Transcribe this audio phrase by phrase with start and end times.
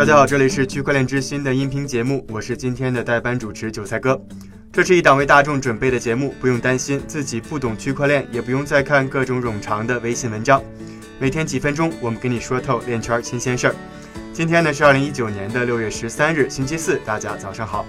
[0.00, 4.18] 大家好，这里是区块链之心的音频节目，我是今天的代班主持韭菜哥。
[4.72, 10.62] 这是一档为大众准备的节目，不用担心自己不懂区块链，也不用再看各种冗长的微信文章。
[11.18, 13.74] 每天几分钟，我们跟你说透链圈新鲜事儿。
[14.32, 17.84] 今天呢是二零一九年的六月十三日，星期四，大家早上好。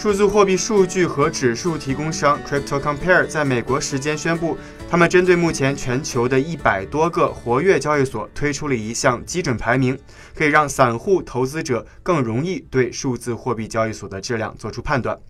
[0.00, 4.56] 数字货币数据和指数提供商 Crypto Compare 在美国时间宣布，
[4.88, 9.98] 他们针对目前全球的一百多个活跃交易所推出了一项基准排名，
[10.34, 15.20] 可以让散户投资者更容易对数字货币交易所的质量做出判断。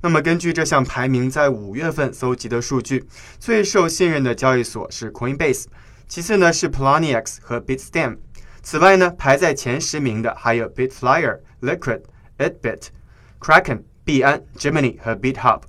[0.00, 3.04] 那么，根据这项排名在五月份搜集的数据，
[3.38, 5.66] 最受信任的交易所是 Coinbase，
[6.08, 8.16] 其次呢是 Poloniex 和 Bitstamp，
[8.60, 12.00] 此外呢排在前十名的还有 Bitflyer、Liquid、
[12.38, 12.88] Itbit、
[13.38, 13.82] Kraken。
[14.10, 15.60] 币安、Gemini 和 BitHub。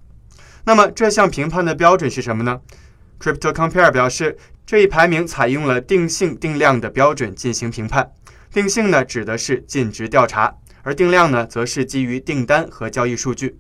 [0.63, 2.59] 那么这项评判的标准是什么呢
[3.19, 8.11] ？Crypto Compare 表示，这一排名采用了定性定量的标准进行评判。
[8.51, 13.59] 定性呢指的是尽职调查，而定量呢则是基于订单和交易数据。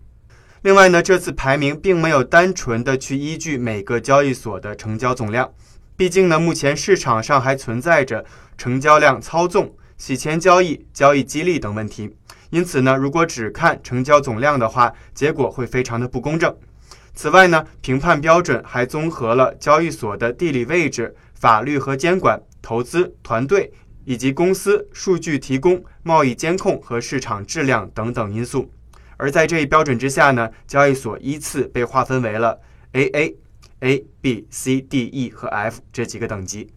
[0.63, 5.51] 另外呢，这次排名并没有单纯的去依据每个交易所的成交总量，
[5.95, 8.25] 毕竟呢，目前市场上还存在着
[8.57, 12.15] 成交量操纵、洗钱交易、交易激励等问题。
[12.51, 16.55] 因此呢，如果只看成交总量的话，结果会非常的不公正。
[17.13, 23.71] 此外呢，评判标准还综合了交易所的地理位置、法律和监管、投资团队
[24.05, 28.71] 以及公司数据提供、贸易监控和市场质量等等因素。
[29.17, 32.59] 而在这一标准之下呢，交易所依次被划分为了
[32.93, 33.35] AA、
[33.79, 36.69] A、B、C、D、E 和 F 这几个等级。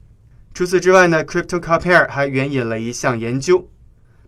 [0.52, 3.68] 除此之外呢，Crypto Compare 还援引了一项研究。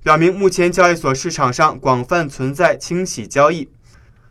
[0.06, 3.68] 表明目前交易所市场上广泛存在清洗交易，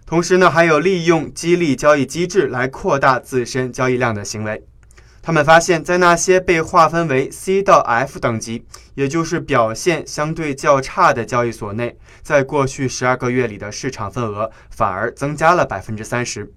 [0.05, 4.63] 同时呢还有利用激励交易机制来扩大自身交易量的行为。
[5.21, 16.49] 他们发现，在那些被划分为 C 到 F 等级，也就是表现相对较差的交易所内，在过去十二个月里的市场份额反而增加了百分之三十。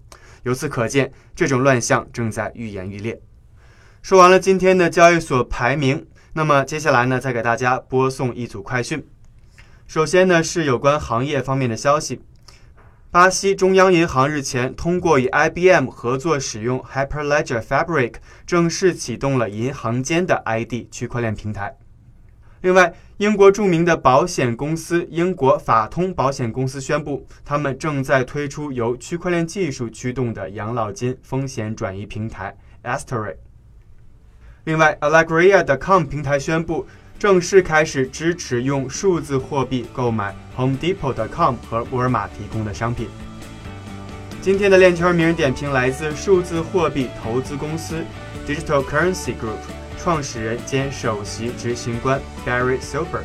[0.44, 3.20] 由此可见，这种乱象正在愈演愈烈。
[4.00, 6.06] 说完了今天的交易所排名。
[6.38, 9.04] 那么接下来呢，再给大家播送一组快讯。
[9.88, 12.22] 首先呢，是有关行业方面的消息。
[13.10, 18.14] 巴西中央银行日前通过与 IBM 合作使用 Hyperledger Fabric，
[18.46, 21.76] 正式启动了银行间的 ID 区块链平台。
[22.60, 33.34] 另外，英国著名的保险公司英国法通保险公司宣布，他们正在推出由区块链技术驱动的养老金风险转移平台 Astery。
[34.68, 36.86] 另外，Allegria.com 平台宣布
[37.18, 43.08] 正式开始支持用数字货币购买 Home Depot.com 和沃尔玛提供的商品。
[44.42, 48.04] 今天的链圈名人点评来自数字货币投资公司
[48.46, 49.56] Digital Currency Group
[49.98, 53.24] 创始人兼首席执行官 Barry Silbert。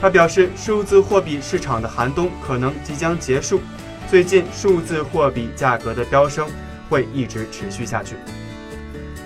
[0.00, 3.60] 他表示，数字货币市场的寒冬可能即将结束，
[4.08, 6.48] 最近数字货币价格的飙升
[6.88, 8.16] 会一直持续下去。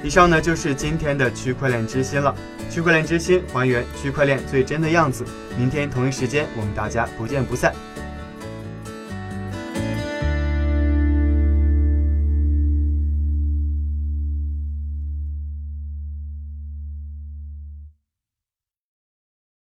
[0.02, 2.34] 以上呢就是今天的区块链之心了。
[2.70, 5.24] 区块链之心还原区块链最真的样子。
[5.58, 7.72] 明天同一时间，我们大家不见不散。